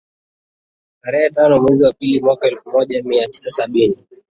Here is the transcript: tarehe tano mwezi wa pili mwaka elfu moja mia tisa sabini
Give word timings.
tarehe 1.01 1.29
tano 1.29 1.61
mwezi 1.61 1.83
wa 1.83 1.93
pili 1.93 2.21
mwaka 2.21 2.47
elfu 2.47 2.69
moja 2.69 3.03
mia 3.03 3.27
tisa 3.27 3.51
sabini 3.51 3.97